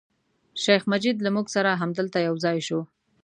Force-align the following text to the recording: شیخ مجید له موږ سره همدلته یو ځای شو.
شیخ 0.63 0.81
مجید 0.91 1.17
له 1.21 1.29
موږ 1.35 1.47
سره 1.55 1.79
همدلته 1.81 2.17
یو 2.27 2.35
ځای 2.43 2.57
شو. 2.67 2.79